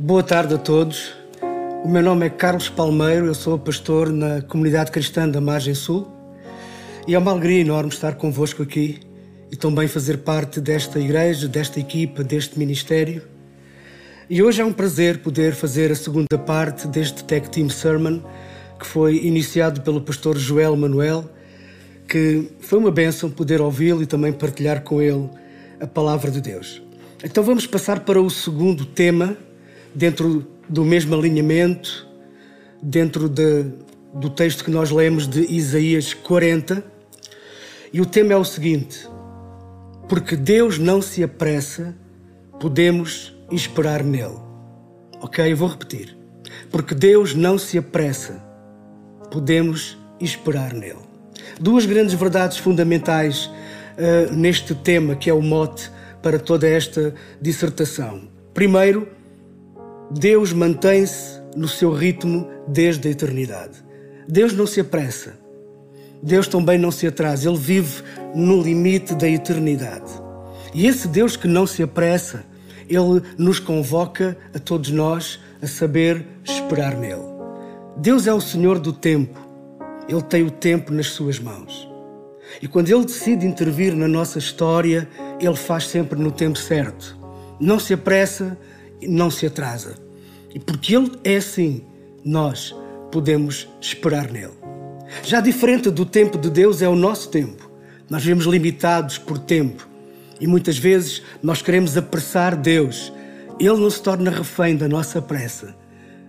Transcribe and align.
Boa 0.00 0.22
tarde 0.22 0.54
a 0.54 0.58
todos. 0.58 1.12
O 1.84 1.88
meu 1.88 2.00
nome 2.00 2.26
é 2.26 2.30
Carlos 2.30 2.68
Palmeiro, 2.68 3.26
eu 3.26 3.34
sou 3.34 3.58
pastor 3.58 4.12
na 4.12 4.40
comunidade 4.40 4.92
cristã 4.92 5.28
da 5.28 5.40
Margem 5.40 5.74
Sul 5.74 6.06
e 7.04 7.16
é 7.16 7.18
uma 7.18 7.32
alegria 7.32 7.62
enorme 7.62 7.90
estar 7.90 8.14
convosco 8.14 8.62
aqui 8.62 9.00
e 9.50 9.56
também 9.56 9.88
fazer 9.88 10.18
parte 10.18 10.60
desta 10.60 11.00
igreja, 11.00 11.48
desta 11.48 11.80
equipa, 11.80 12.22
deste 12.22 12.56
ministério. 12.60 13.22
E 14.30 14.40
hoje 14.40 14.62
é 14.62 14.64
um 14.64 14.72
prazer 14.72 15.18
poder 15.18 15.52
fazer 15.52 15.90
a 15.90 15.96
segunda 15.96 16.38
parte 16.38 16.86
deste 16.86 17.24
Tech 17.24 17.50
Team 17.50 17.68
Sermon 17.68 18.20
que 18.78 18.86
foi 18.86 19.16
iniciado 19.26 19.80
pelo 19.80 20.00
pastor 20.00 20.38
Joel 20.38 20.76
Manuel, 20.76 21.28
que 22.06 22.48
foi 22.60 22.78
uma 22.78 22.92
bênção 22.92 23.28
poder 23.28 23.60
ouvi-lo 23.60 24.00
e 24.00 24.06
também 24.06 24.32
partilhar 24.32 24.82
com 24.82 25.02
ele 25.02 25.28
a 25.80 25.88
palavra 25.88 26.30
de 26.30 26.40
Deus. 26.40 26.80
Então 27.24 27.42
vamos 27.42 27.66
passar 27.66 28.00
para 28.00 28.20
o 28.22 28.30
segundo 28.30 28.86
tema, 28.86 29.36
dentro 29.94 30.46
do 30.68 30.84
mesmo 30.84 31.14
alinhamento, 31.14 32.06
dentro 32.82 33.28
de, 33.28 33.64
do 34.14 34.30
texto 34.30 34.64
que 34.64 34.70
nós 34.70 34.90
lemos 34.90 35.26
de 35.26 35.40
Isaías 35.52 36.14
40. 36.14 36.84
E 37.92 38.00
o 38.00 38.06
tema 38.06 38.32
é 38.32 38.36
o 38.36 38.44
seguinte: 38.44 39.08
Porque 40.08 40.36
Deus 40.36 40.78
não 40.78 41.00
se 41.00 41.22
apressa, 41.22 41.96
podemos 42.60 43.34
esperar 43.50 44.02
nele. 44.02 44.38
Ok? 45.20 45.50
Eu 45.50 45.56
vou 45.56 45.68
repetir. 45.68 46.16
Porque 46.70 46.94
Deus 46.94 47.34
não 47.34 47.58
se 47.58 47.78
apressa, 47.78 48.42
podemos 49.30 49.98
esperar 50.20 50.72
nele. 50.72 51.08
Duas 51.60 51.86
grandes 51.86 52.14
verdades 52.14 52.58
fundamentais 52.58 53.46
uh, 53.46 54.32
neste 54.34 54.74
tema, 54.74 55.16
que 55.16 55.30
é 55.30 55.34
o 55.34 55.42
mote 55.42 55.90
para 56.22 56.38
toda 56.38 56.68
esta 56.68 57.14
dissertação. 57.40 58.28
Primeiro, 58.52 59.08
Deus 60.10 60.52
mantém-se 60.52 61.40
no 61.54 61.68
seu 61.68 61.92
ritmo 61.92 62.48
desde 62.66 63.08
a 63.08 63.10
eternidade. 63.10 63.84
Deus 64.26 64.52
não 64.52 64.66
se 64.66 64.80
apressa. 64.80 65.38
Deus 66.22 66.48
também 66.48 66.78
não 66.78 66.90
se 66.90 67.06
atrasa. 67.06 67.48
Ele 67.48 67.58
vive 67.58 68.02
no 68.34 68.60
limite 68.62 69.14
da 69.14 69.28
eternidade. 69.28 70.10
E 70.74 70.86
esse 70.86 71.08
Deus 71.08 71.36
que 71.36 71.46
não 71.46 71.66
se 71.66 71.82
apressa, 71.82 72.44
ele 72.88 73.22
nos 73.36 73.58
convoca 73.60 74.36
a 74.54 74.58
todos 74.58 74.90
nós 74.90 75.38
a 75.62 75.66
saber 75.66 76.26
esperar 76.44 76.96
nele. 76.96 77.22
Deus 77.96 78.26
é 78.26 78.32
o 78.32 78.40
Senhor 78.40 78.78
do 78.78 78.92
tempo. 78.92 79.38
Ele 80.08 80.22
tem 80.22 80.42
o 80.42 80.50
tempo 80.50 80.92
nas 80.92 81.08
suas 81.08 81.38
mãos. 81.38 81.88
E 82.62 82.68
quando 82.68 82.88
ele 82.88 83.04
decide 83.04 83.46
intervir 83.46 83.94
na 83.94 84.08
nossa 84.08 84.38
história, 84.38 85.06
ele 85.38 85.56
faz 85.56 85.86
sempre 85.86 86.18
no 86.18 86.32
tempo 86.32 86.58
certo. 86.58 87.18
Não 87.60 87.78
se 87.78 87.92
apressa, 87.92 88.56
não 89.06 89.30
se 89.30 89.46
atrasa. 89.46 89.94
E 90.54 90.58
porque 90.58 90.96
Ele 90.96 91.12
é 91.22 91.36
assim, 91.36 91.84
nós 92.24 92.74
podemos 93.12 93.68
esperar 93.80 94.30
nele. 94.30 94.52
Já 95.22 95.40
diferente 95.40 95.90
do 95.90 96.04
tempo 96.04 96.38
de 96.38 96.50
Deus 96.50 96.82
é 96.82 96.88
o 96.88 96.96
nosso 96.96 97.30
tempo. 97.30 97.70
Nós 98.08 98.22
vivemos 98.22 98.46
limitados 98.46 99.18
por 99.18 99.38
tempo 99.38 99.86
e 100.40 100.46
muitas 100.46 100.78
vezes 100.78 101.22
nós 101.42 101.62
queremos 101.62 101.96
apressar 101.96 102.56
Deus. 102.56 103.12
Ele 103.58 103.76
não 103.76 103.90
se 103.90 104.02
torna 104.02 104.30
refém 104.30 104.76
da 104.76 104.88
nossa 104.88 105.20
pressa. 105.20 105.74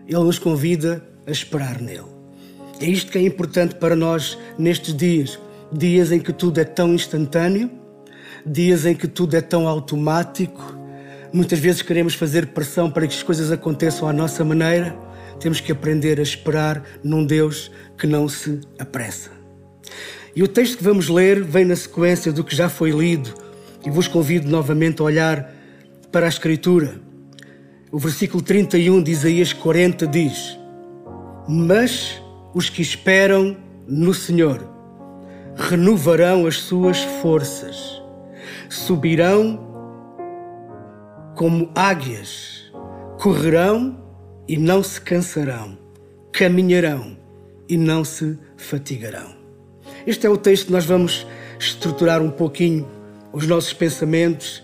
Ele 0.08 0.20
nos 0.20 0.40
convida 0.40 1.04
a 1.26 1.32
esperar 1.32 1.80
nele. 1.80 2.06
É 2.80 2.86
isto 2.86 3.12
que 3.12 3.18
é 3.18 3.22
importante 3.22 3.76
para 3.76 3.96
nós 3.96 4.38
nestes 4.58 4.96
dias, 4.96 5.40
dias 5.72 6.12
em 6.12 6.20
que 6.20 6.32
tudo 6.32 6.60
é 6.60 6.64
tão 6.64 6.94
instantâneo, 6.94 7.70
dias 8.46 8.86
em 8.86 8.96
que 8.96 9.08
tudo 9.08 9.36
é 9.36 9.42
tão 9.42 9.68
automático, 9.68 10.79
Muitas 11.32 11.60
vezes 11.60 11.84
queremos 11.84 12.16
fazer 12.16 12.48
pressão 12.48 12.90
para 12.90 13.06
que 13.08 13.14
as 13.14 13.22
coisas 13.22 13.52
aconteçam 13.52 14.08
à 14.08 14.14
nossa 14.14 14.44
maneira. 14.44 14.98
Temos 15.40 15.62
que 15.62 15.72
aprender 15.72 16.20
a 16.20 16.24
esperar 16.24 16.84
num 17.04 17.24
Deus 17.24 17.72
que 17.98 18.08
não 18.08 18.28
se 18.28 18.60
apressa. 18.80 19.30
E 20.36 20.42
o 20.42 20.48
texto 20.48 20.78
que 20.78 20.84
vamos 20.84 21.08
ler 21.08 21.44
vem 21.44 21.66
na 21.66 21.76
sequência 21.76 22.32
do 22.32 22.44
que 22.44 22.56
já 22.56 22.68
foi 22.68 22.90
lido 22.90 23.32
e 23.86 23.92
vos 23.92 24.08
convido 24.08 24.50
novamente 24.50 25.02
a 25.02 25.06
olhar 25.06 25.54
para 26.12 26.26
a 26.26 26.30
Escritura. 26.30 27.00
O 27.92 28.00
versículo 28.00 28.42
31 28.42 29.04
de 29.04 29.12
Isaías 29.12 29.54
40 29.54 30.08
diz: 30.08 30.58
Mas 31.48 32.20
os 32.56 32.70
que 32.70 32.82
esperam 32.82 33.56
no 33.88 34.16
Senhor 34.16 34.68
renovarão 35.56 36.48
as 36.48 36.58
suas 36.58 37.04
forças, 37.22 38.02
subirão 38.68 39.69
como 41.40 41.72
águias, 41.74 42.70
correrão 43.18 43.98
e 44.46 44.58
não 44.58 44.84
se 44.84 45.00
cansarão, 45.00 45.78
caminharão 46.34 47.18
e 47.70 47.78
não 47.78 48.04
se 48.04 48.38
fatigarão. 48.58 49.38
Este 50.06 50.28
é 50.28 50.30
o 50.30 50.36
texto 50.36 50.66
que 50.66 50.74
nós 50.74 50.84
vamos 50.84 51.26
estruturar 51.58 52.22
um 52.22 52.30
pouquinho 52.30 52.86
os 53.32 53.48
nossos 53.48 53.72
pensamentos 53.72 54.62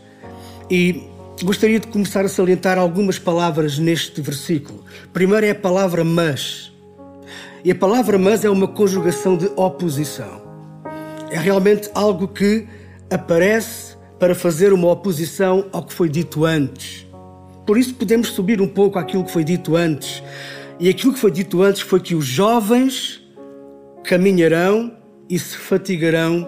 e 0.70 1.02
gostaria 1.44 1.80
de 1.80 1.88
começar 1.88 2.26
a 2.26 2.28
salientar 2.28 2.78
algumas 2.78 3.18
palavras 3.18 3.80
neste 3.80 4.20
versículo. 4.20 4.84
Primeiro 5.14 5.46
é 5.46 5.52
a 5.52 5.56
palavra 5.56 6.04
mas. 6.04 6.74
E 7.64 7.72
a 7.72 7.76
palavra 7.76 8.18
mas 8.18 8.44
é 8.44 8.50
uma 8.50 8.68
conjugação 8.68 9.38
de 9.38 9.50
oposição. 9.56 10.42
É 11.32 11.40
realmente 11.40 11.90
algo 11.94 12.28
que 12.28 12.68
aparece 13.10 13.95
para 14.20 14.36
fazer 14.36 14.74
uma 14.74 14.90
oposição 14.90 15.66
ao 15.72 15.84
que 15.84 15.94
foi 15.94 16.10
dito 16.10 16.46
antes. 16.46 17.06
Por 17.66 17.78
isso 17.78 17.94
podemos 17.96 18.30
subir 18.30 18.62
um 18.62 18.68
pouco 18.68 19.00
aquilo 19.00 19.24
que 19.24 19.32
foi 19.32 19.44
dito 19.44 19.76
antes. 19.76 20.22
E 20.80 20.88
aquilo 20.90 21.14
que 21.14 21.20
foi 21.20 21.32
dito 21.32 21.62
antes 21.62 21.82
foi 21.82 22.00
que 22.00 22.16
os 22.16 22.26
jovens 22.26 23.22
caminharão 24.04 24.94
e 25.30 25.40
se 25.40 25.58
fatigarão, 25.58 26.48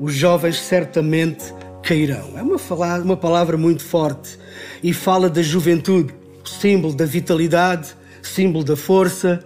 os 0.00 0.14
jovens 0.14 0.60
certamente 0.60 1.52
cairão. 1.82 2.36
É 2.36 2.42
uma, 2.42 2.56
uma 3.02 3.16
palavra 3.16 3.56
muito 3.56 3.82
forte 3.82 4.38
e 4.82 4.92
fala 4.92 5.28
da 5.28 5.42
juventude, 5.42 6.14
símbolo 6.44 6.94
da 6.94 7.04
vitalidade, 7.04 7.94
símbolo 8.22 8.64
da 8.64 8.76
força, 8.76 9.44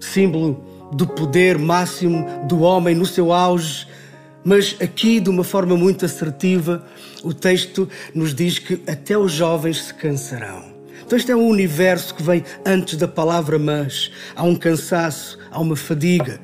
símbolo 0.00 0.64
do 0.92 1.06
poder 1.06 1.58
máximo 1.58 2.26
do 2.46 2.60
homem 2.60 2.94
no 2.94 3.06
seu 3.06 3.32
auge, 3.32 3.86
mas 4.46 4.76
aqui, 4.80 5.18
de 5.18 5.28
uma 5.28 5.42
forma 5.42 5.76
muito 5.76 6.04
assertiva, 6.04 6.86
o 7.24 7.34
texto 7.34 7.88
nos 8.14 8.32
diz 8.32 8.60
que 8.60 8.80
até 8.86 9.18
os 9.18 9.32
jovens 9.32 9.86
se 9.86 9.94
cansarão. 9.94 10.62
Então, 11.04 11.18
este 11.18 11.32
é 11.32 11.36
um 11.36 11.48
universo 11.48 12.14
que 12.14 12.22
vem 12.22 12.44
antes 12.64 12.96
da 12.96 13.08
palavra 13.08 13.58
mas. 13.58 14.12
Há 14.36 14.44
um 14.44 14.54
cansaço, 14.54 15.36
há 15.50 15.60
uma 15.60 15.74
fadiga, 15.74 16.38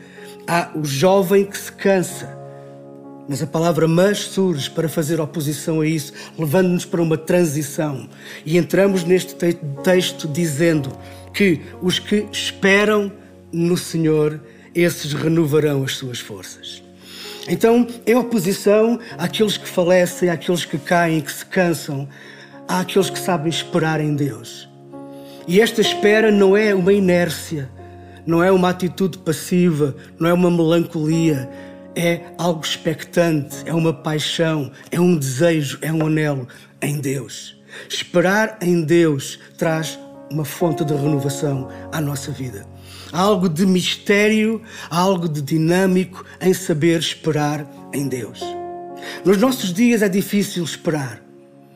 há 0.48 0.72
o 0.74 0.84
jovem 0.84 1.44
que 1.44 1.56
se 1.56 1.70
cansa. 1.70 2.36
Mas 3.28 3.40
a 3.40 3.46
palavra 3.46 3.86
mas 3.86 4.18
surge 4.18 4.68
para 4.68 4.88
fazer 4.88 5.20
oposição 5.20 5.80
a 5.80 5.86
isso, 5.86 6.12
levando-nos 6.36 6.84
para 6.84 7.00
uma 7.00 7.16
transição. 7.16 8.08
E 8.44 8.58
entramos 8.58 9.04
neste 9.04 9.36
texto 9.84 10.26
dizendo 10.26 10.90
que 11.32 11.60
os 11.80 12.00
que 12.00 12.26
esperam 12.32 13.12
no 13.52 13.76
Senhor, 13.76 14.40
esses 14.74 15.12
renovarão 15.12 15.84
as 15.84 15.94
suas 15.94 16.18
forças. 16.18 16.82
Então, 17.48 17.86
em 18.06 18.14
oposição 18.14 18.98
àqueles 19.18 19.56
que 19.56 19.68
falecem, 19.68 20.30
àqueles 20.30 20.64
que 20.64 20.78
caem, 20.78 21.20
que 21.20 21.32
se 21.32 21.44
cansam, 21.44 22.08
há 22.68 22.80
aqueles 22.80 23.10
que 23.10 23.18
sabem 23.18 23.50
esperar 23.50 24.00
em 24.00 24.14
Deus. 24.14 24.68
E 25.46 25.60
esta 25.60 25.80
espera 25.80 26.30
não 26.30 26.56
é 26.56 26.74
uma 26.74 26.92
inércia, 26.92 27.68
não 28.24 28.42
é 28.42 28.52
uma 28.52 28.68
atitude 28.68 29.18
passiva, 29.18 29.96
não 30.18 30.28
é 30.28 30.32
uma 30.32 30.50
melancolia, 30.50 31.50
é 31.96 32.20
algo 32.38 32.64
expectante, 32.64 33.56
é 33.66 33.74
uma 33.74 33.92
paixão, 33.92 34.70
é 34.90 35.00
um 35.00 35.16
desejo, 35.16 35.78
é 35.82 35.92
um 35.92 36.06
anelo 36.06 36.46
em 36.80 37.00
Deus. 37.00 37.60
Esperar 37.88 38.58
em 38.60 38.82
Deus 38.82 39.38
traz 39.58 39.98
uma 40.30 40.44
fonte 40.44 40.84
de 40.84 40.94
renovação 40.94 41.68
à 41.90 42.00
nossa 42.00 42.30
vida. 42.30 42.71
Há 43.12 43.20
algo 43.20 43.48
de 43.48 43.66
mistério, 43.66 44.62
há 44.88 44.98
algo 44.98 45.28
de 45.28 45.42
dinâmico 45.42 46.24
em 46.40 46.54
saber 46.54 46.98
esperar 46.98 47.70
em 47.92 48.08
Deus. 48.08 48.40
Nos 49.22 49.36
nossos 49.36 49.72
dias 49.72 50.00
é 50.00 50.08
difícil 50.08 50.64
esperar. 50.64 51.22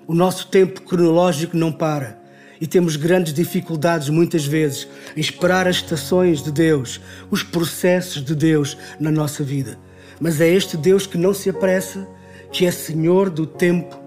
O 0.07 0.15
nosso 0.15 0.47
tempo 0.47 0.81
cronológico 0.83 1.57
não 1.57 1.71
para 1.71 2.19
e 2.59 2.67
temos 2.67 2.97
grandes 2.97 3.35
dificuldades 3.35 4.09
muitas 4.09 4.47
vezes 4.47 4.89
em 5.15 5.21
esperar 5.21 5.69
as 5.69 5.77
estações 5.77 6.43
de 6.43 6.51
Deus, 6.51 7.01
os 7.31 7.43
processos 7.43 8.25
de 8.25 8.35
Deus 8.35 8.79
na 8.99 9.11
nossa 9.11 9.45
vida. 9.45 9.79
Mas 10.19 10.41
é 10.41 10.49
este 10.49 10.77
Deus 10.77 11.07
que 11.07 11.19
não 11.19 11.35
se 11.35 11.51
apressa, 11.51 12.09
que 12.51 12.65
é 12.65 12.71
Senhor 12.71 13.29
do 13.29 13.47
tempo 13.47 14.06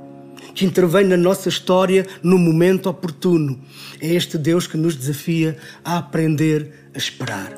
que 0.60 0.66
intervém 0.66 1.06
na 1.06 1.16
nossa 1.16 1.48
história 1.48 2.06
no 2.22 2.38
momento 2.38 2.90
oportuno. 2.90 3.62
É 4.02 4.14
este 4.14 4.38
Deus 4.38 4.68
que 4.68 4.76
nos 4.76 4.94
desafia 4.94 5.56
a 5.86 5.98
aprender 5.98 6.90
a 6.94 6.98
esperar. 6.98 7.54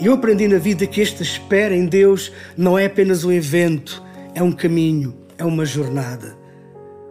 Eu 0.00 0.14
aprendi 0.14 0.48
na 0.48 0.56
vida 0.56 0.86
que 0.86 1.02
esta 1.02 1.22
espera 1.22 1.76
em 1.76 1.84
Deus 1.84 2.32
não 2.56 2.78
é 2.78 2.86
apenas 2.86 3.22
um 3.22 3.30
evento, 3.30 4.02
é 4.34 4.42
um 4.42 4.50
caminho, 4.50 5.14
é 5.36 5.44
uma 5.44 5.66
jornada. 5.66 6.34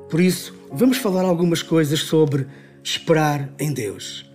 Por 0.09 0.19
isso, 0.19 0.55
vamos 0.71 0.97
falar 0.97 1.21
algumas 1.21 1.61
coisas 1.61 1.99
sobre 1.99 2.47
esperar 2.83 3.53
em 3.59 3.71
Deus. 3.71 4.27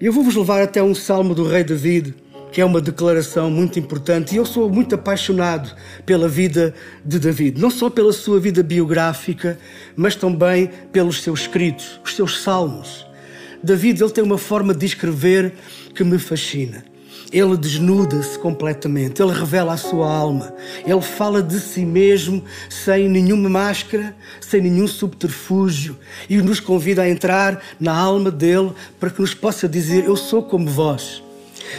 Eu 0.00 0.10
vou-vos 0.10 0.34
levar 0.34 0.62
até 0.62 0.82
um 0.82 0.94
salmo 0.94 1.34
do 1.34 1.46
rei 1.46 1.64
David, 1.64 2.14
que 2.50 2.60
é 2.60 2.64
uma 2.64 2.80
declaração 2.80 3.50
muito 3.50 3.78
importante, 3.78 4.34
e 4.34 4.38
eu 4.38 4.44
sou 4.44 4.68
muito 4.68 4.94
apaixonado 4.94 5.74
pela 6.04 6.28
vida 6.28 6.74
de 7.04 7.18
David, 7.18 7.60
não 7.60 7.70
só 7.70 7.88
pela 7.88 8.12
sua 8.12 8.40
vida 8.40 8.62
biográfica, 8.62 9.58
mas 9.96 10.16
também 10.16 10.70
pelos 10.92 11.22
seus 11.22 11.40
escritos, 11.40 12.00
os 12.04 12.14
seus 12.14 12.40
salmos. 12.42 13.06
David 13.62 14.02
ele 14.02 14.12
tem 14.12 14.24
uma 14.24 14.38
forma 14.38 14.74
de 14.74 14.86
escrever 14.86 15.52
que 15.94 16.02
me 16.02 16.18
fascina. 16.18 16.84
Ele 17.32 17.56
desnuda-se 17.56 18.36
completamente, 18.38 19.22
ele 19.22 19.32
revela 19.32 19.74
a 19.74 19.76
sua 19.76 20.12
alma, 20.12 20.52
ele 20.84 21.00
fala 21.00 21.40
de 21.40 21.60
si 21.60 21.86
mesmo 21.86 22.42
sem 22.68 23.08
nenhuma 23.08 23.48
máscara, 23.48 24.16
sem 24.40 24.60
nenhum 24.60 24.88
subterfúgio 24.88 25.96
e 26.28 26.38
nos 26.38 26.58
convida 26.58 27.02
a 27.02 27.08
entrar 27.08 27.62
na 27.78 27.96
alma 27.96 28.32
dele 28.32 28.72
para 28.98 29.10
que 29.10 29.20
nos 29.20 29.32
possa 29.32 29.68
dizer: 29.68 30.06
Eu 30.06 30.16
sou 30.16 30.42
como 30.42 30.68
vós. 30.68 31.22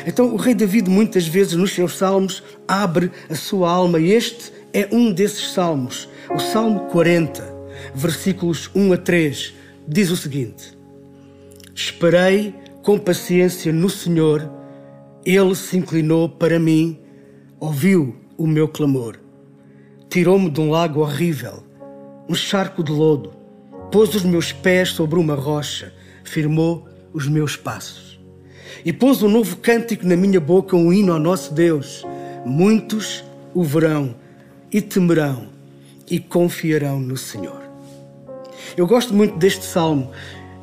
Então, 0.06 0.34
o 0.34 0.36
rei 0.36 0.54
David, 0.54 0.90
muitas 0.90 1.28
vezes 1.28 1.54
nos 1.54 1.74
seus 1.74 1.98
salmos, 1.98 2.44
abre 2.68 3.12
a 3.30 3.36
sua 3.36 3.70
alma 3.70 4.00
e 4.00 4.12
este 4.12 4.52
é 4.74 4.88
um 4.92 5.12
desses 5.12 5.52
salmos, 5.52 6.08
o 6.34 6.40
Salmo 6.40 6.82
40, 6.88 7.44
versículos 7.94 8.70
1 8.74 8.94
a 8.94 8.98
3, 8.98 9.54
diz 9.88 10.12
o 10.12 10.18
seguinte: 10.18 10.78
Esperei 11.76 12.56
com 12.82 12.98
paciência 12.98 13.72
no 13.74 13.90
Senhor 13.90 14.50
ele 15.26 15.54
se 15.54 15.78
inclinou 15.78 16.28
para 16.28 16.60
mim, 16.60 17.00
ouviu 17.60 18.16
o 18.38 18.48
meu 18.48 18.68
clamor. 18.68 19.20
Tirou-me 20.10 20.50
de 20.50 20.60
um 20.60 20.72
lago 20.72 21.02
horrível, 21.02 21.64
um 22.28 22.34
charco 22.34 22.84
de 22.84 22.92
lodo, 22.92 23.32
pôs 23.92 24.16
os 24.16 24.24
meus 24.24 24.52
pés 24.52 24.90
sobre 24.90 25.20
uma 25.20 25.36
rocha, 25.36 25.94
firmou 26.24 26.88
os 27.14 27.28
meus 27.28 27.56
passos. 27.56 28.11
E 28.84 28.92
pôs 28.94 29.22
um 29.22 29.30
novo 29.30 29.58
cântico 29.58 30.06
na 30.06 30.16
minha 30.16 30.40
boca, 30.40 30.76
um 30.76 30.92
hino 30.92 31.14
ao 31.14 31.20
nosso 31.20 31.54
Deus. 31.54 32.04
Muitos 32.46 33.24
o 33.54 33.64
verão 33.64 34.16
e 34.72 34.82
temerão 34.82 35.48
e 36.10 36.20
confiarão 36.20 37.00
no 37.00 37.18
Senhor. 37.18 37.62
Eu 38.76 38.88
gosto 38.88 39.14
muito 39.14 39.38
deste 39.38 39.66
salmo. 39.66 40.12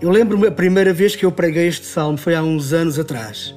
Eu 0.01 0.11
lembro-me 0.11 0.47
a 0.47 0.53
primeira 0.53 0.93
vez 0.93 1.17
que 1.17 1.25
eu 1.25 1.33
preguei 1.33 1.67
este 1.67 1.87
salmo 1.87 2.17
foi 2.17 2.35
há 2.35 2.43
uns 2.43 2.73
anos 2.73 2.99
atrás. 2.99 3.55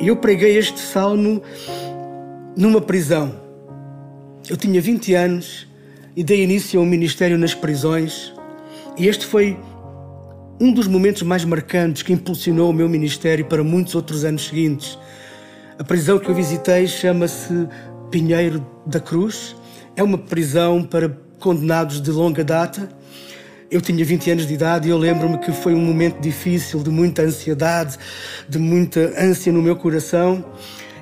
Eu 0.00 0.16
preguei 0.16 0.56
este 0.56 0.78
salmo 0.78 1.42
numa 2.56 2.80
prisão. 2.80 3.34
Eu 4.48 4.56
tinha 4.56 4.80
20 4.80 5.14
anos 5.14 5.66
e 6.14 6.22
dei 6.22 6.42
início 6.42 6.80
a 6.80 6.82
um 6.82 6.86
ministério 6.86 7.36
nas 7.36 7.52
prisões, 7.52 8.32
e 8.96 9.06
este 9.06 9.26
foi 9.26 9.58
um 10.60 10.72
dos 10.72 10.86
momentos 10.86 11.22
mais 11.22 11.44
marcantes 11.44 12.02
que 12.02 12.12
impulsionou 12.12 12.70
o 12.70 12.72
meu 12.72 12.88
ministério 12.88 13.44
para 13.44 13.62
muitos 13.62 13.94
outros 13.94 14.24
anos 14.24 14.46
seguintes. 14.46 14.98
A 15.78 15.84
prisão 15.84 16.18
que 16.18 16.28
eu 16.28 16.34
visitei 16.34 16.86
chama-se 16.86 17.68
Pinheiro 18.10 18.64
da 18.86 19.00
Cruz. 19.00 19.54
É 19.94 20.02
uma 20.02 20.18
prisão 20.18 20.82
para 20.82 21.08
condenados 21.38 22.00
de 22.00 22.10
longa 22.10 22.42
data 22.42 22.88
eu 23.70 23.80
tinha 23.80 24.04
20 24.04 24.30
anos 24.30 24.46
de 24.46 24.54
idade 24.54 24.88
e 24.88 24.90
eu 24.90 24.98
lembro-me 24.98 25.38
que 25.38 25.50
foi 25.50 25.74
um 25.74 25.80
momento 25.80 26.20
difícil, 26.20 26.82
de 26.82 26.90
muita 26.90 27.22
ansiedade, 27.22 27.98
de 28.48 28.58
muita 28.58 29.12
ânsia 29.18 29.52
no 29.52 29.60
meu 29.60 29.74
coração. 29.74 30.44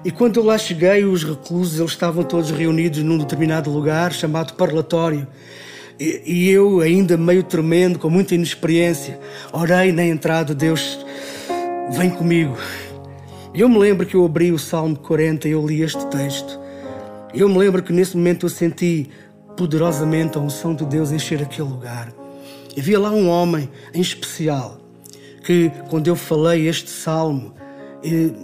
E 0.03 0.11
quando 0.11 0.41
eu 0.41 0.45
lá 0.45 0.57
cheguei, 0.57 1.05
os 1.05 1.25
reclusos 1.25 1.79
eles 1.79 1.93
estavam 1.93 2.25
todos 2.25 2.51
reunidos 2.51 3.03
num 3.03 3.19
determinado 3.19 3.71
lugar 3.71 4.13
chamado 4.13 4.55
parlatório. 4.55 5.27
E, 5.99 6.23
e 6.25 6.51
eu, 6.51 6.81
ainda 6.81 7.17
meio 7.17 7.43
tremendo, 7.43 7.99
com 7.99 8.11
muita 8.11 8.35
inexperiência, 8.35 9.19
orei 9.53 9.93
na 9.93 10.05
entrada: 10.05 10.55
Deus, 10.55 11.05
vem 11.91 12.11
comigo. 12.11 12.57
Eu 13.55 13.69
me 13.69 13.79
lembro 13.79 14.05
que 14.05 14.17
eu 14.17 14.25
abri 14.25 14.51
o 14.51 14.59
Salmo 14.59 14.99
40 14.99 15.49
e 15.49 15.53
eu 15.53 15.65
li 15.65 15.83
este 15.83 16.05
texto. 16.07 16.59
Eu 17.33 17.49
me 17.49 17.59
lembro 17.59 17.83
que 17.83 17.93
nesse 17.93 18.17
momento 18.17 18.47
eu 18.47 18.51
senti 18.51 19.09
poderosamente 19.57 20.37
a 20.37 20.41
unção 20.41 20.75
de 20.75 20.85
Deus 20.85 21.13
encher 21.13 21.41
aquele 21.43 21.69
lugar. 21.69 22.13
Havia 22.77 22.99
lá 22.99 23.11
um 23.11 23.29
homem 23.29 23.71
em 23.93 24.01
especial 24.01 24.81
que, 25.45 25.71
quando 25.89 26.09
eu 26.09 26.17
falei 26.17 26.67
este 26.69 26.91
salmo, 26.91 27.55
ele 28.03 28.35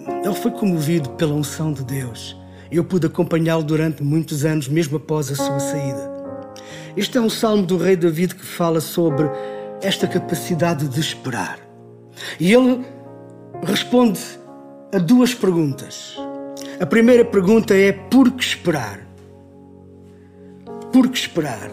foi 0.40 0.52
comovido 0.52 1.10
pela 1.10 1.34
unção 1.34 1.72
de 1.72 1.84
Deus. 1.84 2.36
Eu 2.70 2.84
pude 2.84 3.06
acompanhá-lo 3.06 3.64
durante 3.64 4.02
muitos 4.02 4.44
anos, 4.44 4.68
mesmo 4.68 4.96
após 4.96 5.30
a 5.30 5.34
sua 5.34 5.58
saída. 5.58 6.09
Este 6.96 7.18
é 7.18 7.20
um 7.20 7.30
salmo 7.30 7.64
do 7.64 7.76
rei 7.76 7.96
David 7.96 8.34
que 8.34 8.44
fala 8.44 8.80
sobre 8.80 9.30
esta 9.80 10.06
capacidade 10.06 10.88
de 10.88 11.00
esperar. 11.00 11.58
E 12.38 12.52
ele 12.52 12.84
responde 13.62 14.20
a 14.92 14.98
duas 14.98 15.32
perguntas. 15.32 16.16
A 16.80 16.86
primeira 16.86 17.24
pergunta 17.24 17.74
é: 17.74 17.92
por 17.92 18.30
que 18.32 18.42
esperar? 18.42 19.06
Por 20.92 21.08
que 21.08 21.18
esperar? 21.18 21.70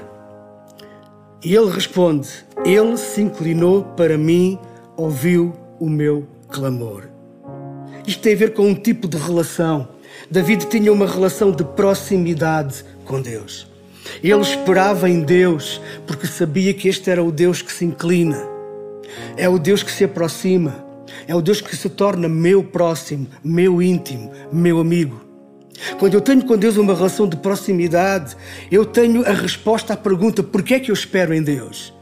E 1.44 1.56
ele 1.56 1.72
responde: 1.72 2.30
Ele 2.64 2.98
se 2.98 3.22
inclinou 3.22 3.84
para 3.84 4.18
mim, 4.18 4.60
ouviu 4.96 5.54
o 5.80 5.90
meu 5.90 6.28
clamor. 6.50 7.10
Isto 8.06 8.22
tem 8.22 8.34
a 8.34 8.38
ver 8.38 8.54
com 8.54 8.68
um 8.68 8.76
tipo 8.76 9.08
de 9.08 9.18
relação. 9.18 9.88
David 10.32 10.68
tinha 10.68 10.92
uma 10.92 11.06
relação 11.06 11.52
de 11.52 11.64
proximidade 11.64 12.84
com 13.06 13.22
Deus. 13.22 13.68
Ele 14.24 14.42
esperava 14.42 15.10
em 15.10 15.22
Deus 15.22 15.82
porque 16.06 16.28
sabia 16.28 16.74
que 16.74 16.88
este 16.88 17.10
era 17.10 17.24
o 17.24 17.32
Deus 17.32 17.62
que 17.62 17.72
se 17.72 17.86
inclina, 17.86 18.42
é 19.36 19.48
o 19.48 19.58
Deus 19.58 19.84
que 19.84 19.92
se 19.92 20.04
aproxima, 20.04 20.86
é 21.28 21.36
o 21.36 21.42
Deus 21.42 21.62
que 21.62 21.76
se 21.76 21.90
torna 21.90 22.28
meu 22.28 22.64
próximo, 22.64 23.28
meu 23.44 23.82
íntimo, 23.82 24.32
meu 24.52 24.80
amigo. 24.80 25.26
Quando 26.00 26.16
eu 26.16 26.22
tenho 26.22 26.44
com 26.44 26.58
Deus 26.58 26.78
uma 26.78 26.96
relação 26.96 27.28
de 27.28 27.38
proximidade, 27.38 28.36
eu 28.72 28.86
tenho 28.86 29.28
a 29.28 29.32
resposta 29.32 29.94
à 29.94 29.98
pergunta: 29.98 30.42
por 30.42 30.64
que 30.64 30.74
é 30.74 30.80
que 30.80 30.92
eu 30.92 30.94
espero 30.94 31.34
em 31.34 31.42
Deus? 31.42 31.94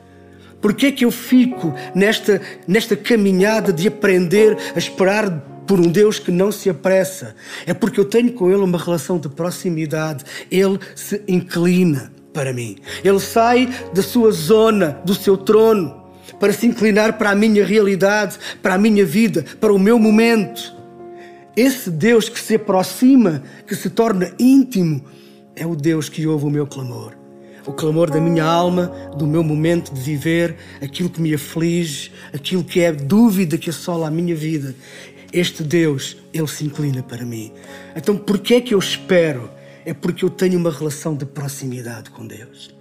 Por 0.61 0.73
que 0.73 0.87
é 0.87 0.91
que 0.91 1.05
eu 1.05 1.11
fico 1.11 1.73
nesta, 1.93 2.41
nesta 2.67 2.95
caminhada 2.95 3.71
de 3.71 3.87
aprender 3.87 4.57
a 4.73 4.79
esperar 4.79 5.54
por 5.67 5.79
um 5.79 5.89
Deus 5.89 6.19
que 6.19 6.31
não 6.31 6.51
se 6.51 6.69
apressa? 6.69 7.35
É 7.65 7.73
porque 7.73 7.99
eu 7.99 8.05
tenho 8.05 8.33
com 8.33 8.49
Ele 8.49 8.61
uma 8.61 8.77
relação 8.77 9.17
de 9.17 9.29
proximidade. 9.29 10.23
Ele 10.51 10.79
se 10.95 11.21
inclina 11.27 12.11
para 12.33 12.53
mim. 12.53 12.77
Ele 13.03 13.19
sai 13.19 13.73
da 13.93 14.03
sua 14.03 14.31
zona, 14.31 15.01
do 15.05 15.15
seu 15.15 15.37
trono, 15.37 16.03
para 16.39 16.51
se 16.51 16.67
inclinar 16.67 17.17
para 17.17 17.31
a 17.31 17.35
minha 17.35 17.65
realidade, 17.65 18.37
para 18.61 18.75
a 18.75 18.77
minha 18.77 19.05
vida, 19.05 19.45
para 19.59 19.73
o 19.73 19.79
meu 19.79 19.97
momento. 19.97 20.75
Esse 21.55 21.89
Deus 21.89 22.27
que 22.27 22.39
se 22.39 22.55
aproxima, 22.55 23.41
que 23.65 23.75
se 23.75 23.89
torna 23.89 24.31
íntimo, 24.37 25.05
é 25.55 25.65
o 25.65 25.75
Deus 25.75 26.09
que 26.09 26.27
ouve 26.27 26.45
o 26.45 26.49
meu 26.49 26.67
clamor. 26.67 27.13
O 27.65 27.71
clamor 27.71 28.11
da 28.11 28.19
minha 28.19 28.43
alma, 28.43 28.91
do 29.17 29.25
meu 29.25 29.41
momento 29.41 29.93
de 29.93 29.99
viver, 30.01 30.55
aquilo 30.83 31.09
que 31.09 31.21
me 31.21 31.33
aflige, 31.33 32.11
aquilo 32.33 32.63
que 32.63 32.81
é 32.81 32.91
dúvida 32.91 33.57
que 33.57 33.69
assola 33.69 34.07
a 34.07 34.11
minha 34.11 34.35
vida. 34.35 34.75
Este 35.35 35.63
Deus, 35.63 36.15
Ele 36.33 36.47
se 36.47 36.63
inclina 36.63 37.03
para 37.03 37.25
mim. 37.25 37.51
Então, 37.93 38.15
por 38.15 38.39
que 38.39 38.53
é 38.53 38.61
que 38.61 38.73
eu 38.73 38.79
espero? 38.79 39.49
É 39.83 39.93
porque 39.93 40.23
eu 40.23 40.29
tenho 40.29 40.57
uma 40.57 40.71
relação 40.71 41.13
de 41.13 41.25
proximidade 41.25 42.09
com 42.09 42.25
Deus. 42.25 42.73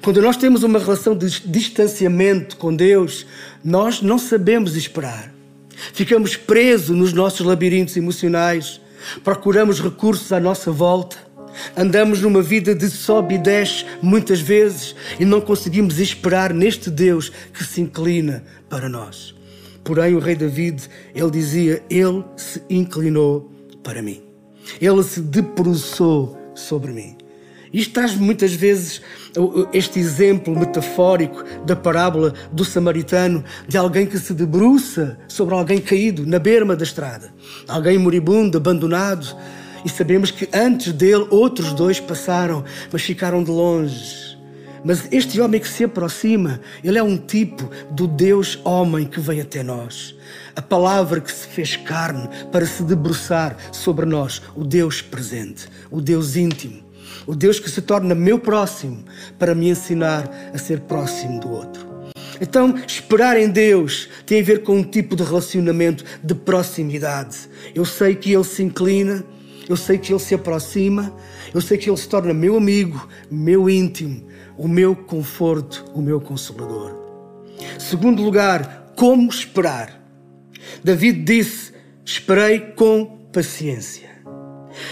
Quando 0.00 0.22
nós 0.22 0.38
temos 0.38 0.62
uma 0.62 0.78
relação 0.78 1.14
de 1.14 1.28
distanciamento 1.46 2.56
com 2.56 2.74
Deus, 2.74 3.26
nós 3.62 4.00
não 4.00 4.18
sabemos 4.18 4.76
esperar. 4.76 5.30
Ficamos 5.92 6.36
presos 6.36 6.96
nos 6.96 7.12
nossos 7.12 7.44
labirintos 7.44 7.94
emocionais, 7.98 8.80
procuramos 9.22 9.78
recursos 9.78 10.32
à 10.32 10.40
nossa 10.40 10.72
volta, 10.72 11.18
andamos 11.76 12.22
numa 12.22 12.40
vida 12.40 12.74
de 12.74 12.88
sobe 12.88 13.34
e 13.34 13.38
desce 13.38 13.84
muitas 14.00 14.40
vezes 14.40 14.96
e 15.18 15.26
não 15.26 15.42
conseguimos 15.42 15.98
esperar 15.98 16.54
neste 16.54 16.88
Deus 16.88 17.30
que 17.52 17.62
se 17.62 17.82
inclina 17.82 18.42
para 18.70 18.88
nós. 18.88 19.38
Porém, 19.84 20.14
o 20.14 20.18
rei 20.18 20.34
David, 20.34 20.88
ele 21.14 21.30
dizia: 21.30 21.82
Ele 21.88 22.24
se 22.36 22.62
inclinou 22.68 23.50
para 23.82 24.02
mim, 24.02 24.22
ele 24.80 25.02
se 25.02 25.20
debruçou 25.20 26.38
sobre 26.54 26.92
mim. 26.92 27.16
Isto 27.72 27.94
traz 27.94 28.16
muitas 28.16 28.52
vezes 28.52 29.00
este 29.72 30.00
exemplo 30.00 30.58
metafórico 30.58 31.44
da 31.64 31.76
parábola 31.76 32.34
do 32.50 32.64
samaritano, 32.64 33.44
de 33.68 33.78
alguém 33.78 34.06
que 34.06 34.18
se 34.18 34.34
debruça 34.34 35.16
sobre 35.28 35.54
alguém 35.54 35.80
caído 35.80 36.26
na 36.26 36.40
berma 36.40 36.74
da 36.74 36.82
estrada, 36.82 37.32
alguém 37.68 37.96
moribundo, 37.96 38.58
abandonado, 38.58 39.36
e 39.84 39.88
sabemos 39.88 40.32
que 40.32 40.48
antes 40.52 40.92
dele 40.92 41.26
outros 41.30 41.72
dois 41.72 42.00
passaram, 42.00 42.64
mas 42.92 43.02
ficaram 43.02 43.42
de 43.42 43.50
longe. 43.52 44.36
Mas 44.84 45.08
este 45.10 45.40
homem 45.40 45.60
que 45.60 45.68
se 45.68 45.84
aproxima, 45.84 46.60
ele 46.82 46.98
é 46.98 47.02
um 47.02 47.16
tipo 47.16 47.70
do 47.90 48.06
Deus 48.06 48.58
homem 48.64 49.06
que 49.06 49.20
vem 49.20 49.40
até 49.40 49.62
nós. 49.62 50.14
A 50.56 50.62
palavra 50.62 51.20
que 51.20 51.30
se 51.30 51.46
fez 51.48 51.76
carne 51.76 52.28
para 52.50 52.66
se 52.66 52.82
debruçar 52.82 53.56
sobre 53.72 54.06
nós, 54.06 54.42
o 54.56 54.64
Deus 54.64 55.02
presente, 55.02 55.68
o 55.90 56.00
Deus 56.00 56.36
íntimo 56.36 56.90
o 57.26 57.34
Deus 57.34 57.60
que 57.60 57.70
se 57.70 57.82
torna 57.82 58.14
meu 58.14 58.38
próximo 58.38 59.04
para 59.38 59.54
me 59.54 59.68
ensinar 59.68 60.28
a 60.52 60.58
ser 60.58 60.80
próximo 60.80 61.40
do 61.40 61.50
outro. 61.50 61.90
Então, 62.40 62.74
esperar 62.86 63.36
em 63.38 63.48
Deus 63.48 64.08
tem 64.24 64.40
a 64.40 64.44
ver 64.44 64.62
com 64.62 64.78
um 64.78 64.82
tipo 64.82 65.14
de 65.14 65.22
relacionamento 65.22 66.04
de 66.24 66.34
proximidade. 66.34 67.36
Eu 67.74 67.84
sei 67.84 68.14
que 68.14 68.32
Ele 68.32 68.44
se 68.44 68.62
inclina, 68.62 69.22
eu 69.68 69.76
sei 69.76 69.98
que 69.98 70.12
Ele 70.12 70.18
se 70.18 70.34
aproxima, 70.34 71.14
eu 71.54 71.60
sei 71.60 71.78
que 71.78 71.88
Ele 71.88 71.96
se 71.96 72.08
torna 72.08 72.34
meu 72.34 72.56
amigo, 72.56 73.08
meu 73.30 73.68
íntimo, 73.68 74.26
o 74.56 74.66
meu 74.68 74.94
conforto, 74.94 75.84
o 75.94 76.00
meu 76.00 76.20
consolador. 76.20 76.94
Segundo 77.78 78.22
lugar, 78.22 78.92
como 78.96 79.28
esperar? 79.28 80.00
David 80.82 81.22
disse: 81.22 81.72
Esperei 82.04 82.60
com 82.60 83.28
paciência. 83.32 84.10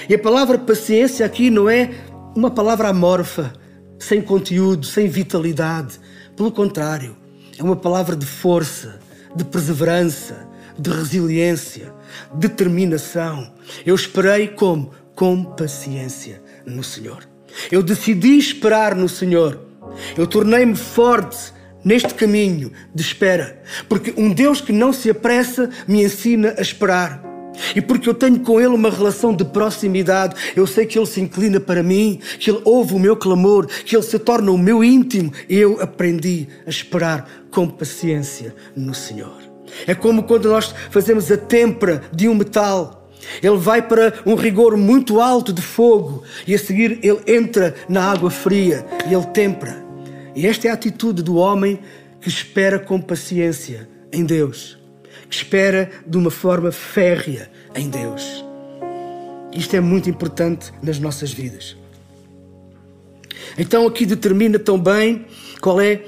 E 0.08 0.14
a 0.14 0.18
palavra 0.18 0.58
paciência 0.58 1.24
aqui 1.24 1.50
não 1.50 1.68
é 1.68 1.90
uma 2.34 2.50
palavra 2.50 2.88
amorfa, 2.88 3.52
sem 3.98 4.22
conteúdo, 4.22 4.86
sem 4.86 5.08
vitalidade. 5.08 5.98
Pelo 6.36 6.52
contrário, 6.52 7.16
é 7.58 7.62
uma 7.62 7.76
palavra 7.76 8.14
de 8.14 8.26
força, 8.26 9.00
de 9.34 9.44
perseverança, 9.44 10.48
de 10.78 10.90
resiliência, 10.90 11.92
determinação. 12.34 13.52
Eu 13.84 13.94
esperei 13.94 14.48
como? 14.48 14.92
Com 15.14 15.44
paciência 15.44 16.42
no 16.64 16.84
Senhor. 16.84 17.28
Eu 17.70 17.82
decidi 17.82 18.38
esperar 18.38 18.94
no 18.94 19.08
Senhor. 19.08 19.60
Eu 20.16 20.26
tornei-me 20.26 20.76
forte 20.76 21.52
neste 21.84 22.12
caminho 22.14 22.72
de 22.94 23.02
espera, 23.02 23.62
porque 23.88 24.12
um 24.16 24.32
Deus 24.32 24.60
que 24.60 24.72
não 24.72 24.92
se 24.92 25.10
apressa 25.10 25.70
me 25.86 26.02
ensina 26.04 26.54
a 26.58 26.60
esperar. 26.60 27.28
E 27.74 27.80
porque 27.80 28.08
eu 28.08 28.14
tenho 28.14 28.38
com 28.40 28.60
Ele 28.60 28.68
uma 28.68 28.90
relação 28.90 29.34
de 29.34 29.44
proximidade, 29.44 30.36
eu 30.54 30.66
sei 30.66 30.86
que 30.86 30.98
Ele 30.98 31.06
se 31.06 31.20
inclina 31.20 31.58
para 31.58 31.82
mim, 31.82 32.20
que 32.38 32.50
Ele 32.50 32.60
ouve 32.64 32.94
o 32.94 32.98
meu 32.98 33.16
clamor, 33.16 33.66
que 33.66 33.96
Ele 33.96 34.02
se 34.02 34.18
torna 34.18 34.52
o 34.52 34.58
meu 34.58 34.84
íntimo. 34.84 35.32
Eu 35.48 35.80
aprendi 35.80 36.46
a 36.66 36.70
esperar 36.70 37.28
com 37.50 37.66
paciência 37.68 38.54
no 38.76 38.94
Senhor. 38.94 39.47
É 39.86 39.94
como 39.94 40.22
quando 40.22 40.48
nós 40.48 40.74
fazemos 40.90 41.30
a 41.30 41.36
têmpera 41.36 42.02
de 42.12 42.28
um 42.28 42.34
metal. 42.34 43.08
Ele 43.42 43.56
vai 43.56 43.82
para 43.82 44.14
um 44.24 44.34
rigor 44.34 44.76
muito 44.76 45.20
alto 45.20 45.52
de 45.52 45.60
fogo 45.60 46.22
e 46.46 46.54
a 46.54 46.58
seguir 46.58 47.00
ele 47.02 47.20
entra 47.26 47.74
na 47.88 48.10
água 48.10 48.30
fria 48.30 48.86
e 49.08 49.14
ele 49.14 49.26
tempera. 49.26 49.84
E 50.34 50.46
esta 50.46 50.68
é 50.68 50.70
a 50.70 50.74
atitude 50.74 51.22
do 51.22 51.36
homem 51.36 51.78
que 52.20 52.28
espera 52.28 52.78
com 52.78 53.00
paciência 53.00 53.88
em 54.12 54.24
Deus 54.24 54.78
que 55.28 55.36
espera 55.36 55.90
de 56.06 56.16
uma 56.16 56.30
forma 56.30 56.72
férrea 56.72 57.50
em 57.74 57.88
Deus. 57.88 58.44
Isto 59.52 59.76
é 59.76 59.80
muito 59.80 60.08
importante 60.08 60.72
nas 60.82 60.98
nossas 60.98 61.32
vidas. 61.32 61.76
Então 63.56 63.86
aqui 63.86 64.06
determina 64.06 64.58
também 64.58 65.26
qual 65.60 65.80
é 65.80 66.02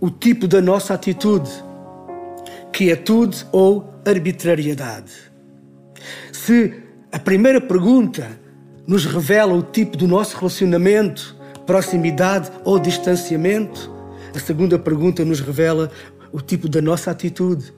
o 0.00 0.10
tipo 0.10 0.46
da 0.46 0.60
nossa 0.60 0.94
atitude: 0.94 1.50
quietude 2.80 3.44
ou 3.52 3.92
arbitrariedade. 4.06 5.12
Se 6.32 6.72
a 7.12 7.18
primeira 7.18 7.60
pergunta 7.60 8.40
nos 8.86 9.04
revela 9.04 9.52
o 9.52 9.62
tipo 9.62 9.98
do 9.98 10.08
nosso 10.08 10.34
relacionamento, 10.38 11.36
proximidade 11.66 12.50
ou 12.64 12.78
distanciamento, 12.78 13.92
a 14.34 14.38
segunda 14.38 14.78
pergunta 14.78 15.22
nos 15.26 15.40
revela 15.40 15.90
o 16.32 16.40
tipo 16.40 16.70
da 16.70 16.80
nossa 16.80 17.10
atitude, 17.10 17.70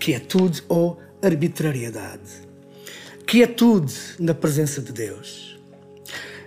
quietude 0.00 0.60
ou 0.68 0.98
arbitrariedade. 1.22 2.42
Quietude 3.24 3.94
na 4.18 4.34
presença 4.34 4.80
de 4.80 4.90
Deus. 4.90 5.56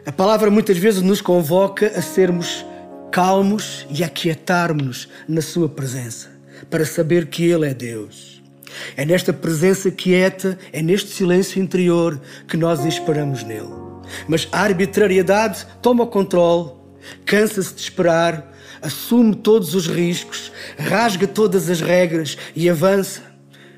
A 0.05 0.11
palavra 0.11 0.51
muitas 0.51 0.77
vezes 0.77 1.01
nos 1.01 1.21
convoca 1.21 1.87
a 1.97 2.01
sermos 2.01 2.65
calmos 3.09 3.87
e 3.89 4.03
a 4.03 4.09
quietarmos 4.09 5.07
na 5.29 5.41
Sua 5.41 5.69
presença, 5.69 6.34
para 6.69 6.85
saber 6.85 7.27
que 7.27 7.45
Ele 7.45 7.67
é 7.67 7.73
Deus. 7.73 8.41
É 8.97 9.05
nesta 9.05 9.31
presença 9.31 9.89
quieta, 9.89 10.57
é 10.73 10.81
neste 10.81 11.09
silêncio 11.11 11.61
interior 11.61 12.19
que 12.47 12.57
nós 12.57 12.83
esperamos 12.83 13.43
nele. 13.43 13.73
Mas 14.27 14.47
a 14.51 14.61
arbitrariedade 14.61 15.65
toma 15.81 16.03
o 16.03 16.07
controle, 16.07 16.71
cansa-se 17.25 17.73
de 17.73 17.81
esperar, 17.81 18.53
assume 18.81 19.35
todos 19.35 19.73
os 19.73 19.87
riscos, 19.87 20.51
rasga 20.77 21.25
todas 21.25 21.69
as 21.69 21.81
regras 21.81 22.37
e 22.55 22.69
avança 22.69 23.35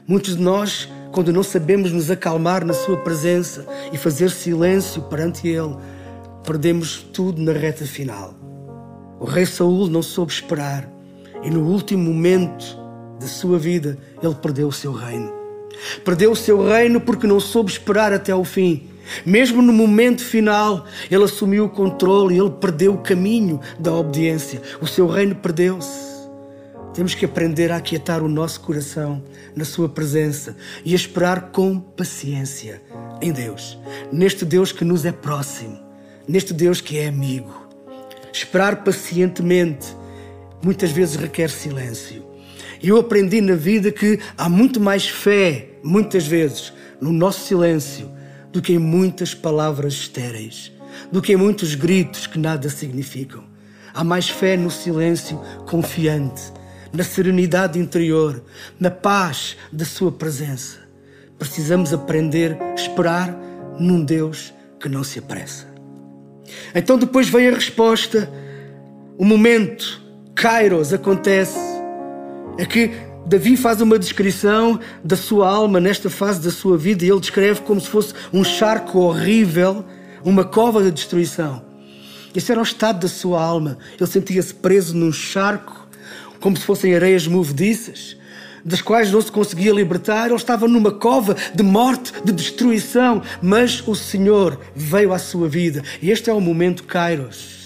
Muitos 0.10 0.38
de 0.38 0.42
nós, 0.42 0.88
quando 1.12 1.34
não 1.34 1.44
sabemos 1.44 1.92
nos 1.92 2.10
acalmar 2.10 2.64
na 2.64 2.72
Sua 2.72 2.96
presença 2.96 3.68
e 3.92 3.98
fazer 3.98 4.32
silêncio 4.32 5.02
perante 5.02 5.50
Ele, 5.50 5.76
perdemos 6.46 7.06
tudo 7.12 7.42
na 7.42 7.52
reta 7.52 7.86
final. 7.86 8.34
O 9.20 9.26
rei 9.26 9.46
Saul 9.46 9.90
não 9.90 10.02
soube 10.02 10.32
esperar 10.32 10.90
e 11.44 11.50
no 11.50 11.62
último 11.62 12.04
momento 12.04 12.78
da 13.20 13.28
sua 13.28 13.58
vida 13.58 13.98
ele 14.22 14.36
perdeu 14.36 14.68
o 14.68 14.72
seu 14.72 14.92
reino. 14.92 15.32
Perdeu 16.04 16.32
o 16.32 16.36
seu 16.36 16.64
reino 16.64 17.00
porque 17.00 17.28
não 17.28 17.40
soube 17.40 17.72
esperar 17.72 18.14
até 18.14 18.34
o 18.36 18.44
fim. 18.44 18.90
Mesmo 19.26 19.62
no 19.62 19.72
momento 19.72 20.24
final, 20.24 20.86
ele 21.10 21.24
assumiu 21.24 21.66
o 21.66 21.70
controle 21.70 22.36
e 22.36 22.40
ele 22.40 22.52
perdeu 22.52 22.94
o 22.94 23.02
caminho 23.02 23.60
da 23.80 23.94
obediência. 23.94 24.62
O 24.82 24.88
seu 24.88 25.08
reino 25.08 25.36
perdeu-se. 25.36 26.08
Temos 26.94 27.14
que 27.14 27.26
aprender 27.26 27.72
a 27.72 27.78
aquietar 27.78 28.24
o 28.24 28.28
nosso 28.28 28.60
coração 28.62 29.24
na 29.56 29.64
Sua 29.64 29.88
presença 29.88 30.58
e 30.84 30.94
a 30.94 30.96
esperar 30.96 31.52
com 31.52 31.80
paciência 31.80 32.82
em 33.22 33.32
Deus, 33.32 33.78
neste 34.12 34.44
Deus 34.44 34.72
que 34.72 34.84
nos 34.84 35.06
é 35.06 35.12
próximo, 35.12 35.78
neste 36.28 36.56
Deus 36.56 36.82
que 36.82 36.98
é 36.98 37.08
amigo. 37.08 37.68
Esperar 38.34 38.84
pacientemente 38.84 39.96
muitas 40.64 40.92
vezes 40.92 41.16
requer 41.16 41.50
silêncio. 41.50 42.26
E 42.82 42.90
eu 42.90 42.98
aprendi 42.98 43.42
na 43.42 43.56
vida 43.56 43.92
que 43.92 44.20
há 44.38 44.48
muito 44.48 44.80
mais 44.80 45.08
fé, 45.08 45.70
muitas 45.84 46.28
vezes, 46.28 46.74
no 47.02 47.12
nosso 47.12 47.46
silêncio 47.46 48.12
do 48.52 48.62
que 48.62 48.74
em 48.74 48.80
muitas 48.80 49.34
palavras 49.34 49.94
estéreis, 49.94 50.72
do 51.12 51.22
que 51.22 51.34
em 51.34 51.36
muitos 51.36 51.76
gritos 51.76 52.28
que 52.28 52.40
nada 52.40 52.70
significam. 52.70 53.44
Há 53.94 54.04
mais 54.04 54.30
fé 54.30 54.56
no 54.56 54.70
silêncio 54.70 55.42
confiante, 55.68 56.54
na 56.94 57.04
serenidade 57.04 57.80
interior, 57.80 58.44
na 58.80 58.92
paz 58.92 59.58
da 59.72 59.86
Sua 59.86 60.12
presença. 60.12 60.78
Precisamos 61.38 61.94
aprender 61.94 62.58
a 62.60 62.74
esperar 62.76 63.36
num 63.80 64.04
Deus 64.04 64.54
que 64.80 64.90
não 64.90 65.04
se 65.04 65.20
apressa. 65.20 65.68
Então 66.74 66.98
depois 66.98 67.30
vem 67.30 67.50
a 67.50 67.54
resposta, 67.54 68.32
o 69.18 69.26
momento, 69.26 70.02
Kairos, 70.38 70.94
acontece. 70.94 71.58
É 72.60 72.66
que 72.66 72.92
Davi 73.26 73.58
faz 73.58 73.82
uma 73.82 73.98
descrição 73.98 74.80
da 75.04 75.16
sua 75.16 75.50
alma 75.50 75.80
nesta 75.80 76.12
fase 76.12 76.40
da 76.40 76.52
sua 76.52 76.78
vida 76.78 77.04
e 77.04 77.10
ele 77.10 77.20
descreve 77.20 77.62
como 77.62 77.82
se 77.82 77.90
fosse 77.90 78.14
um 78.32 78.44
charco 78.44 79.00
horrível, 79.00 79.84
uma 80.24 80.44
cova 80.44 80.84
de 80.84 80.92
destruição. 80.92 81.64
Esse 82.36 82.52
era 82.52 82.60
o 82.60 82.64
estado 82.64 83.00
da 83.00 83.08
sua 83.08 83.44
alma. 83.44 83.80
Ele 84.00 84.08
sentia-se 84.08 84.54
preso 84.54 84.96
num 84.96 85.12
charco 85.12 85.88
como 86.40 86.56
se 86.56 86.64
fossem 86.64 86.94
areias 86.94 87.26
movediças, 87.26 88.16
das 88.64 88.80
quais 88.80 89.12
não 89.12 89.22
se 89.24 89.32
conseguia 89.32 89.74
libertar. 89.74 90.28
Ele 90.28 90.36
estava 90.36 90.68
numa 90.68 90.92
cova 90.92 91.36
de 91.56 91.64
morte, 91.64 92.14
de 92.24 92.32
destruição, 92.32 93.24
mas 93.42 93.82
o 93.88 93.96
Senhor 93.96 94.60
veio 94.76 95.14
à 95.14 95.18
sua 95.18 95.50
vida. 95.50 95.82
E 96.00 96.12
este 96.12 96.30
é 96.30 96.34
o 96.34 96.40
momento 96.40 96.84
Kairos. 96.84 97.57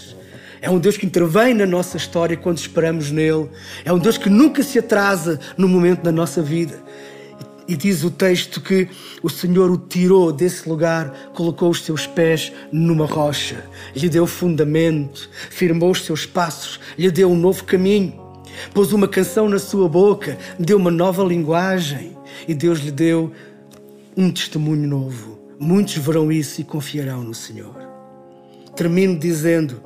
É 0.61 0.69
um 0.69 0.79
Deus 0.79 0.95
que 0.95 1.05
intervém 1.05 1.53
na 1.53 1.65
nossa 1.65 1.97
história 1.97 2.37
quando 2.37 2.59
esperamos 2.59 3.11
nele. 3.11 3.49
É 3.83 3.91
um 3.91 3.99
Deus 3.99 4.17
que 4.17 4.29
nunca 4.29 4.61
se 4.61 4.79
atrasa 4.79 5.39
no 5.57 5.67
momento 5.67 6.03
da 6.03 6.11
nossa 6.11 6.41
vida. 6.41 6.79
E 7.67 7.75
diz 7.75 8.03
o 8.03 8.11
texto 8.11 8.61
que 8.61 8.87
o 9.23 9.29
Senhor 9.29 9.71
o 9.71 9.77
tirou 9.77 10.31
desse 10.31 10.67
lugar, 10.69 11.31
colocou 11.33 11.69
os 11.69 11.83
seus 11.83 12.05
pés 12.05 12.51
numa 12.71 13.05
rocha, 13.05 13.65
lhe 13.95 14.09
deu 14.09 14.27
fundamento, 14.27 15.29
firmou 15.49 15.91
os 15.91 16.05
seus 16.05 16.25
passos, 16.25 16.79
lhe 16.97 17.09
deu 17.09 17.31
um 17.31 17.35
novo 17.35 17.63
caminho 17.63 18.21
pôs 18.73 18.93
uma 18.93 19.07
canção 19.07 19.49
na 19.49 19.59
sua 19.59 19.87
boca, 19.87 20.37
deu 20.59 20.77
uma 20.77 20.91
nova 20.91 21.23
linguagem 21.23 22.15
e 22.47 22.53
Deus 22.53 22.79
lhe 22.79 22.91
deu 22.91 23.31
um 24.15 24.31
testemunho 24.31 24.87
novo. 24.87 25.39
Muitos 25.59 25.97
verão 25.97 26.31
isso 26.31 26.61
e 26.61 26.63
confiarão 26.63 27.23
no 27.23 27.33
Senhor. 27.33 27.75
Termino 28.75 29.17
dizendo, 29.17 29.81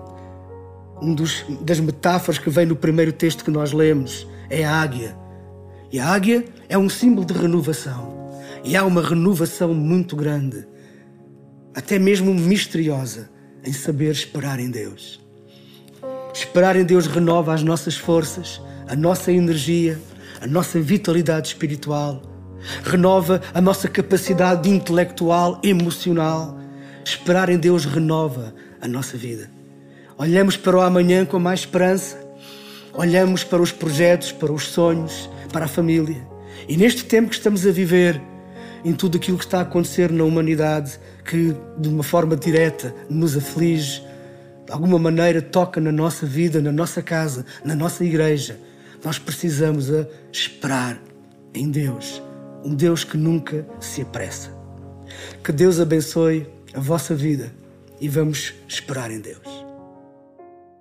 um 1.01 1.13
dos, 1.13 1.45
das 1.61 1.79
metáforas 1.79 2.37
que 2.37 2.49
vem 2.49 2.65
no 2.65 2.75
primeiro 2.75 3.11
texto 3.11 3.43
que 3.43 3.51
nós 3.51 3.71
lemos 3.71 4.27
é 4.49 4.63
a 4.63 4.81
águia. 4.81 5.15
E 5.91 5.99
a 5.99 6.07
águia 6.07 6.45
é 6.67 6.77
um 6.77 6.89
símbolo 6.89 7.25
de 7.25 7.33
renovação. 7.33 8.15
E 8.63 8.75
há 8.75 8.83
uma 8.83 9.01
renovação 9.01 9.73
muito 9.73 10.15
grande, 10.15 10.65
até 11.75 11.99
mesmo 11.99 12.33
misteriosa, 12.33 13.29
em 13.63 13.71
saber 13.71 14.11
esperar 14.11 14.59
em 14.59 14.69
Deus. 14.69 15.23
Esperar 16.33 16.75
em 16.75 16.83
Deus 16.83 17.07
renova 17.07 17.53
as 17.53 17.63
nossas 17.63 17.95
forças, 17.95 18.61
a 18.87 18.95
nossa 18.95 19.31
energia, 19.31 19.99
a 20.41 20.47
nossa 20.47 20.79
vitalidade 20.81 21.47
espiritual, 21.49 22.21
renova 22.83 23.41
a 23.53 23.61
nossa 23.61 23.87
capacidade 23.87 24.69
intelectual, 24.69 25.59
emocional. 25.63 26.59
Esperar 27.03 27.49
em 27.49 27.57
Deus 27.57 27.85
renova 27.85 28.53
a 28.81 28.87
nossa 28.87 29.15
vida. 29.17 29.54
Olhamos 30.17 30.55
para 30.55 30.77
o 30.77 30.81
amanhã 30.81 31.25
com 31.25 31.37
mais 31.37 31.59
esperança, 31.61 32.17
olhamos 32.93 33.43
para 33.43 33.61
os 33.61 33.73
projetos, 33.73 34.31
para 34.31 34.49
os 34.49 34.63
sonhos, 34.67 35.29
para 35.51 35.65
a 35.65 35.67
família. 35.67 36.25
E 36.69 36.77
neste 36.77 37.03
tempo 37.03 37.29
que 37.29 37.35
estamos 37.35 37.67
a 37.67 37.71
viver, 37.71 38.21
em 38.85 38.93
tudo 38.93 39.17
aquilo 39.17 39.37
que 39.37 39.43
está 39.43 39.59
a 39.59 39.63
acontecer 39.63 40.09
na 40.09 40.23
humanidade, 40.23 40.97
que 41.25 41.53
de 41.77 41.89
uma 41.89 42.01
forma 42.01 42.37
direta 42.37 42.95
nos 43.09 43.35
aflige, 43.35 44.01
de 44.65 44.71
alguma 44.71 44.97
maneira 44.97 45.41
toca 45.41 45.81
na 45.81 45.91
nossa 45.91 46.25
vida, 46.25 46.61
na 46.61 46.71
nossa 46.71 47.01
casa, 47.01 47.45
na 47.63 47.75
nossa 47.75 48.05
igreja, 48.05 48.57
nós 49.03 49.19
precisamos 49.19 49.91
a 49.91 50.07
esperar 50.31 50.97
em 51.53 51.69
Deus, 51.69 52.23
um 52.63 52.73
Deus 52.73 53.03
que 53.03 53.17
nunca 53.17 53.67
se 53.81 54.01
apressa. 54.01 54.49
Que 55.43 55.51
Deus 55.51 55.77
abençoe 55.77 56.47
a 56.73 56.79
vossa 56.79 57.13
vida 57.13 57.51
e 57.99 58.07
vamos 58.07 58.53
esperar 58.67 59.11
em 59.11 59.19
Deus. 59.19 59.54